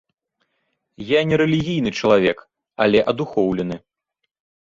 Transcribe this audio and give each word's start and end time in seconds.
Я 1.09 1.19
не 1.31 1.35
рэлігійны 1.41 1.91
чалавек, 1.99 2.37
але 2.87 2.99
адухоўлены. 3.13 3.75